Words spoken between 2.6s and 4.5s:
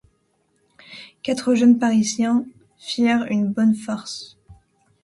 firent «une bonne farce».